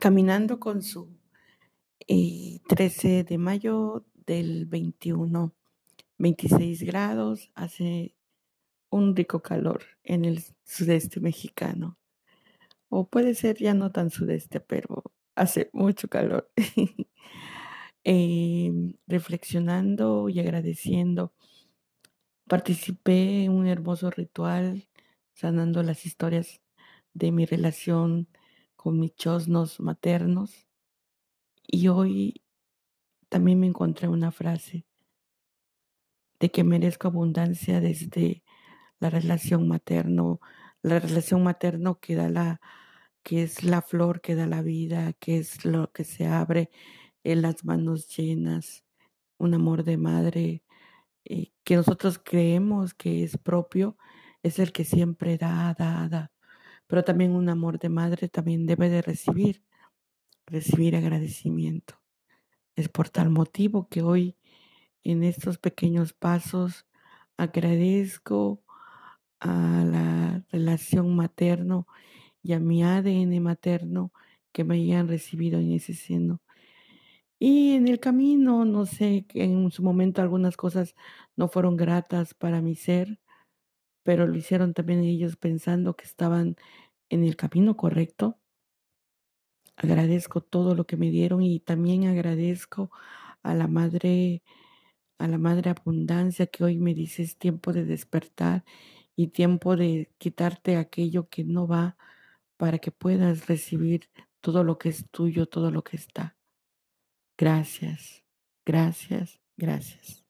[0.00, 1.16] caminando con su
[2.08, 5.52] 13 eh, de mayo del 21,
[6.18, 8.16] 26 grados, hace
[8.90, 11.98] un rico calor en el sudeste mexicano.
[12.88, 15.04] O puede ser ya no tan sudeste, pero
[15.36, 16.50] hace mucho calor.
[18.02, 21.34] Em, reflexionando y agradeciendo,
[22.48, 24.88] participé en un hermoso ritual
[25.34, 26.62] sanando las historias
[27.12, 28.26] de mi relación
[28.80, 30.66] con mis chosnos maternos.
[31.66, 32.42] Y hoy
[33.28, 34.86] también me encontré una frase
[36.38, 38.42] de que merezco abundancia desde
[38.98, 40.40] la relación materno,
[40.80, 42.62] la relación materno que da la
[43.22, 46.70] que es la flor que da la vida, que es lo que se abre
[47.22, 48.86] en las manos llenas,
[49.36, 50.62] un amor de madre
[51.26, 53.98] eh, que nosotros creemos que es propio,
[54.42, 56.32] es el que siempre da, da, da.
[56.90, 59.62] Pero también un amor de madre también debe de recibir,
[60.44, 61.94] recibir agradecimiento.
[62.74, 64.36] Es por tal motivo que hoy
[65.04, 66.88] en estos pequeños pasos
[67.36, 68.64] agradezco
[69.38, 71.86] a la relación materno
[72.42, 74.12] y a mi ADN materno
[74.50, 76.42] que me hayan recibido en ese seno.
[77.38, 80.96] Y en el camino, no sé, en su momento algunas cosas
[81.36, 83.20] no fueron gratas para mi ser,
[84.10, 86.56] pero lo hicieron también ellos pensando que estaban
[87.10, 88.40] en el camino correcto.
[89.76, 92.90] Agradezco todo lo que me dieron y también agradezco
[93.44, 94.42] a la madre,
[95.18, 98.64] a la madre abundancia que hoy me dice es tiempo de despertar
[99.14, 101.96] y tiempo de quitarte aquello que no va
[102.56, 106.36] para que puedas recibir todo lo que es tuyo, todo lo que está.
[107.38, 108.24] Gracias,
[108.66, 110.29] gracias, gracias.